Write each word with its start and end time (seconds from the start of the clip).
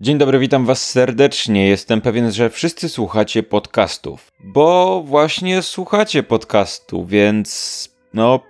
Dzień 0.00 0.18
dobry, 0.18 0.38
witam 0.38 0.66
Was 0.66 0.90
serdecznie. 0.90 1.66
Jestem 1.66 2.00
pewien, 2.00 2.32
że 2.32 2.50
wszyscy 2.50 2.88
słuchacie 2.88 3.42
podcastów, 3.42 4.32
bo 4.44 5.02
właśnie 5.06 5.62
słuchacie 5.62 6.22
podcastu, 6.22 7.04
więc 7.04 7.88
no, 8.14 8.40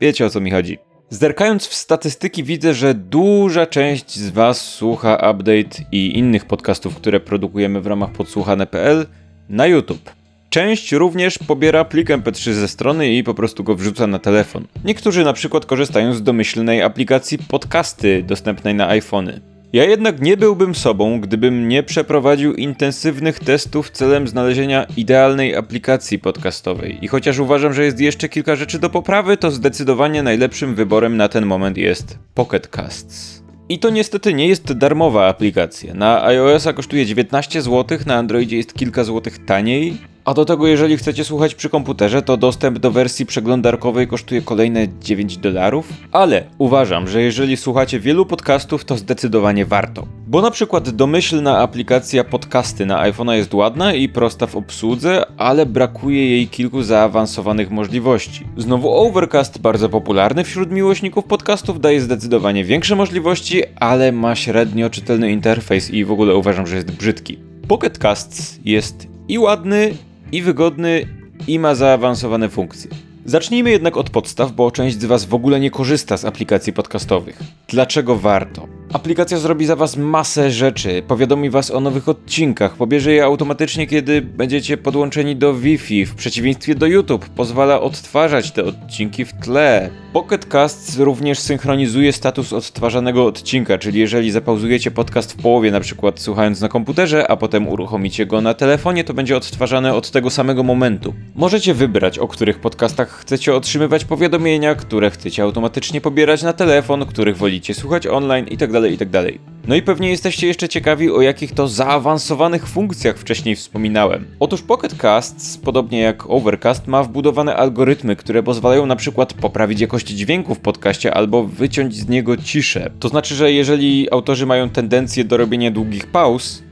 wiecie 0.00 0.26
o 0.26 0.30
co 0.30 0.40
mi 0.40 0.50
chodzi. 0.50 0.78
Zerkając 1.10 1.66
w 1.66 1.74
statystyki, 1.74 2.44
widzę, 2.44 2.74
że 2.74 2.94
duża 2.94 3.66
część 3.66 4.18
z 4.18 4.30
Was 4.30 4.60
słucha 4.60 5.14
update 5.14 5.84
i 5.92 6.18
innych 6.18 6.44
podcastów, 6.44 6.96
które 6.96 7.20
produkujemy 7.20 7.80
w 7.80 7.86
ramach 7.86 8.12
podsłuchane.pl 8.12 9.06
na 9.48 9.66
YouTube. 9.66 10.10
Część 10.50 10.92
również 10.92 11.38
pobiera 11.38 11.84
plik 11.84 12.08
MP3 12.08 12.52
ze 12.52 12.68
strony 12.68 13.12
i 13.12 13.24
po 13.24 13.34
prostu 13.34 13.64
go 13.64 13.74
wrzuca 13.74 14.06
na 14.06 14.18
telefon. 14.18 14.66
Niektórzy 14.84 15.24
na 15.24 15.32
przykład 15.32 15.66
korzystają 15.66 16.14
z 16.14 16.22
domyślnej 16.22 16.82
aplikacji 16.82 17.38
podcasty 17.38 18.22
dostępnej 18.22 18.74
na 18.74 18.88
iPhony. 18.88 19.55
Ja 19.72 19.84
jednak 19.84 20.20
nie 20.20 20.36
byłbym 20.36 20.74
sobą, 20.74 21.20
gdybym 21.20 21.68
nie 21.68 21.82
przeprowadził 21.82 22.54
intensywnych 22.54 23.40
testów 23.40 23.90
celem 23.90 24.28
znalezienia 24.28 24.86
idealnej 24.96 25.56
aplikacji 25.56 26.18
podcastowej. 26.18 26.98
I 27.02 27.08
chociaż 27.08 27.38
uważam, 27.38 27.72
że 27.72 27.84
jest 27.84 28.00
jeszcze 28.00 28.28
kilka 28.28 28.56
rzeczy 28.56 28.78
do 28.78 28.90
poprawy, 28.90 29.36
to 29.36 29.50
zdecydowanie 29.50 30.22
najlepszym 30.22 30.74
wyborem 30.74 31.16
na 31.16 31.28
ten 31.28 31.46
moment 31.46 31.78
jest 31.78 32.18
Pocket 32.34 32.68
Casts. 32.68 33.42
I 33.68 33.78
to 33.78 33.90
niestety 33.90 34.34
nie 34.34 34.48
jest 34.48 34.72
darmowa 34.72 35.26
aplikacja. 35.26 35.94
Na 35.94 36.24
iOS-a 36.24 36.72
kosztuje 36.72 37.06
19 37.06 37.62
zł, 37.62 37.98
na 38.06 38.14
Androidzie 38.14 38.56
jest 38.56 38.74
kilka 38.74 39.04
złotych 39.04 39.44
taniej, 39.44 39.96
a 40.26 40.34
do 40.34 40.44
tego, 40.44 40.66
jeżeli 40.66 40.96
chcecie 40.96 41.24
słuchać 41.24 41.54
przy 41.54 41.68
komputerze, 41.68 42.22
to 42.22 42.36
dostęp 42.36 42.78
do 42.78 42.90
wersji 42.90 43.26
przeglądarkowej 43.26 44.08
kosztuje 44.08 44.42
kolejne 44.42 44.88
9 45.00 45.36
dolarów. 45.36 45.88
Ale 46.12 46.44
uważam, 46.58 47.08
że 47.08 47.22
jeżeli 47.22 47.56
słuchacie 47.56 48.00
wielu 48.00 48.26
podcastów, 48.26 48.84
to 48.84 48.96
zdecydowanie 48.96 49.66
warto. 49.66 50.06
Bo 50.26 50.42
na 50.42 50.50
przykład 50.50 50.90
domyślna 50.90 51.58
aplikacja 51.58 52.24
podcasty 52.24 52.86
na 52.86 53.10
iPhone'a 53.10 53.32
jest 53.32 53.54
ładna 53.54 53.94
i 53.94 54.08
prosta 54.08 54.46
w 54.46 54.56
obsłudze, 54.56 55.24
ale 55.36 55.66
brakuje 55.66 56.30
jej 56.30 56.48
kilku 56.48 56.82
zaawansowanych 56.82 57.70
możliwości. 57.70 58.46
Znowu 58.56 58.90
Overcast, 58.90 59.58
bardzo 59.58 59.88
popularny 59.88 60.44
wśród 60.44 60.70
miłośników 60.70 61.24
podcastów, 61.24 61.80
daje 61.80 62.00
zdecydowanie 62.00 62.64
większe 62.64 62.96
możliwości, 62.96 63.62
ale 63.76 64.12
ma 64.12 64.34
średnio 64.34 64.90
czytelny 64.90 65.32
interfejs 65.32 65.90
i 65.90 66.04
w 66.04 66.12
ogóle 66.12 66.34
uważam, 66.34 66.66
że 66.66 66.76
jest 66.76 66.90
brzydki. 66.90 67.38
Pocket 67.68 67.98
Casts 67.98 68.58
jest 68.64 69.06
i 69.28 69.38
ładny, 69.38 69.94
i 70.32 70.42
wygodny, 70.42 71.06
i 71.46 71.58
ma 71.58 71.74
zaawansowane 71.74 72.48
funkcje. 72.48 72.90
Zacznijmy 73.24 73.70
jednak 73.70 73.96
od 73.96 74.10
podstaw, 74.10 74.52
bo 74.52 74.70
część 74.70 75.00
z 75.00 75.04
Was 75.04 75.24
w 75.24 75.34
ogóle 75.34 75.60
nie 75.60 75.70
korzysta 75.70 76.16
z 76.16 76.24
aplikacji 76.24 76.72
podcastowych. 76.72 77.38
Dlaczego 77.68 78.16
warto? 78.16 78.68
Aplikacja 78.92 79.38
zrobi 79.38 79.66
za 79.66 79.76
Was 79.76 79.96
masę 79.96 80.50
rzeczy, 80.50 81.02
powiadomi 81.08 81.50
Was 81.50 81.70
o 81.70 81.80
nowych 81.80 82.08
odcinkach, 82.08 82.76
pobierze 82.76 83.12
je 83.12 83.24
automatycznie, 83.24 83.86
kiedy 83.86 84.22
będziecie 84.22 84.76
podłączeni 84.76 85.36
do 85.36 85.54
Wi-Fi, 85.54 86.06
w 86.06 86.14
przeciwieństwie 86.14 86.74
do 86.74 86.86
YouTube, 86.86 87.28
pozwala 87.28 87.80
odtwarzać 87.80 88.50
te 88.50 88.64
odcinki 88.64 89.24
w 89.24 89.32
tle. 89.32 89.90
Pocket 90.16 90.46
Casts 90.46 90.98
również 90.98 91.38
synchronizuje 91.38 92.12
status 92.12 92.52
odtwarzanego 92.52 93.26
odcinka, 93.26 93.78
czyli 93.78 94.00
jeżeli 94.00 94.30
zapauzujecie 94.30 94.90
podcast 94.90 95.32
w 95.32 95.42
połowie, 95.42 95.70
na 95.70 95.80
przykład 95.80 96.20
słuchając 96.20 96.60
na 96.60 96.68
komputerze, 96.68 97.30
a 97.30 97.36
potem 97.36 97.68
uruchomicie 97.68 98.26
go 98.26 98.40
na 98.40 98.54
telefonie, 98.54 99.04
to 99.04 99.14
będzie 99.14 99.36
odtwarzane 99.36 99.94
od 99.94 100.10
tego 100.10 100.30
samego 100.30 100.62
momentu. 100.62 101.14
Możecie 101.34 101.74
wybrać, 101.74 102.18
o 102.18 102.28
których 102.28 102.58
podcastach 102.58 103.10
chcecie 103.10 103.54
otrzymywać 103.54 104.04
powiadomienia, 104.04 104.74
które 104.74 105.10
chcecie 105.10 105.42
automatycznie 105.42 106.00
pobierać 106.00 106.42
na 106.42 106.52
telefon, 106.52 107.06
których 107.06 107.36
wolicie 107.36 107.74
słuchać 107.74 108.06
online 108.06 108.46
itd. 108.48 108.90
itd. 108.90 109.24
No 109.68 109.74
i 109.74 109.82
pewnie 109.82 110.10
jesteście 110.10 110.46
jeszcze 110.46 110.68
ciekawi, 110.68 111.10
o 111.10 111.20
jakich 111.20 111.52
to 111.52 111.68
zaawansowanych 111.68 112.66
funkcjach 112.66 113.18
wcześniej 113.18 113.56
wspominałem. 113.56 114.26
Otóż 114.40 114.62
Pocket 114.62 114.94
Casts, 114.94 115.58
podobnie 115.58 116.00
jak 116.00 116.30
Overcast, 116.30 116.86
ma 116.86 117.02
wbudowane 117.02 117.56
algorytmy, 117.56 118.16
które 118.16 118.42
pozwalają 118.42 118.86
na 118.86 118.96
przykład 118.96 119.32
poprawić 119.32 119.80
jakość 119.80 120.06
dźwięku 120.06 120.54
w 120.54 120.60
podcaście 120.60 121.14
albo 121.14 121.44
wyciąć 121.44 121.94
z 121.94 122.08
niego 122.08 122.36
ciszę. 122.36 122.90
To 123.00 123.08
znaczy, 123.08 123.34
że 123.34 123.52
jeżeli 123.52 124.12
autorzy 124.12 124.46
mają 124.46 124.70
tendencję 124.70 125.24
do 125.24 125.36
robienia 125.36 125.70
długich 125.70 126.06
pauz, 126.06 126.62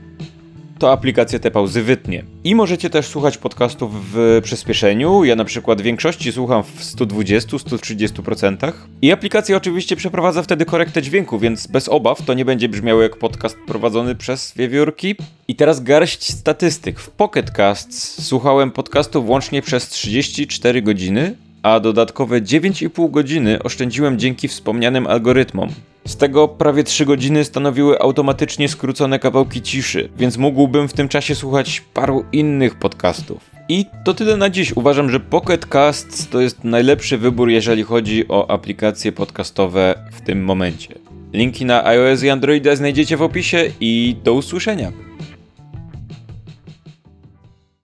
to 0.79 0.91
aplikacja 0.91 1.39
te 1.39 1.51
pauzy 1.51 1.83
wytnie. 1.83 2.23
I 2.43 2.55
możecie 2.55 2.89
też 2.89 3.07
słuchać 3.07 3.37
podcastów 3.37 3.91
w 4.13 4.39
przyspieszeniu. 4.43 5.23
Ja 5.23 5.35
na 5.35 5.45
przykład 5.45 5.81
większości 5.81 6.31
słucham 6.31 6.63
w 6.63 6.81
120-130%. 6.81 8.71
I 9.01 9.11
aplikacja 9.11 9.57
oczywiście 9.57 9.95
przeprowadza 9.95 10.43
wtedy 10.43 10.65
korektę 10.65 11.01
dźwięku, 11.01 11.39
więc 11.39 11.67
bez 11.67 11.89
obaw 11.89 12.21
to 12.21 12.33
nie 12.33 12.45
będzie 12.45 12.69
brzmiało 12.69 13.01
jak 13.01 13.17
podcast 13.17 13.57
prowadzony 13.67 14.15
przez 14.15 14.53
wiewiórki. 14.55 15.15
I 15.47 15.55
teraz 15.55 15.83
garść 15.83 16.33
statystyk. 16.33 16.99
W 16.99 17.09
Pocket 17.09 17.51
Casts 17.51 18.25
słuchałem 18.27 18.71
podcastów 18.71 19.29
łącznie 19.29 19.61
przez 19.61 19.89
34 19.89 20.81
godziny, 20.81 21.35
a 21.63 21.79
dodatkowe 21.79 22.41
9,5 22.41 23.11
godziny 23.11 23.63
oszczędziłem 23.63 24.19
dzięki 24.19 24.47
wspomnianym 24.47 25.07
algorytmom. 25.07 25.69
Z 26.07 26.15
tego 26.17 26.47
prawie 26.47 26.83
3 26.83 27.05
godziny 27.05 27.45
stanowiły 27.45 27.99
automatycznie 27.99 28.69
skrócone 28.69 29.19
kawałki 29.19 29.61
ciszy, 29.61 30.09
więc 30.17 30.37
mógłbym 30.37 30.87
w 30.87 30.93
tym 30.93 31.09
czasie 31.09 31.35
słuchać 31.35 31.81
paru 31.93 32.25
innych 32.31 32.75
podcastów. 32.75 33.49
I 33.69 33.85
to 34.05 34.13
tyle 34.13 34.37
na 34.37 34.49
dziś. 34.49 34.73
Uważam, 34.75 35.09
że 35.09 35.19
Pocket 35.19 35.65
Casts 35.65 36.29
to 36.29 36.41
jest 36.41 36.63
najlepszy 36.63 37.17
wybór, 37.17 37.49
jeżeli 37.49 37.83
chodzi 37.83 38.27
o 38.27 38.49
aplikacje 38.51 39.11
podcastowe 39.11 39.95
w 40.11 40.21
tym 40.21 40.43
momencie. 40.43 40.95
Linki 41.33 41.65
na 41.65 41.85
iOS 41.85 42.23
i 42.23 42.29
Androida 42.29 42.75
znajdziecie 42.75 43.17
w 43.17 43.21
opisie 43.21 43.71
i 43.79 44.15
do 44.23 44.33
usłyszenia. 44.33 44.91